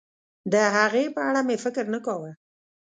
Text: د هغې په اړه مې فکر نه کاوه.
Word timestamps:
د 0.51 0.53
هغې 0.77 1.05
په 1.15 1.21
اړه 1.29 1.41
مې 1.47 1.55
فکر 1.63 1.83
نه 1.93 1.99
کاوه. 2.05 2.31